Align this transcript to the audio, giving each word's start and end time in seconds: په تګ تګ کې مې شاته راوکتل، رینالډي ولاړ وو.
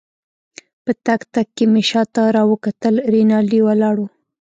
په 0.83 0.91
تګ 1.05 1.21
تګ 1.33 1.47
کې 1.55 1.65
مې 1.71 1.83
شاته 1.89 2.23
راوکتل، 2.37 2.95
رینالډي 3.13 3.59
ولاړ 3.67 3.95
وو. 3.99 4.07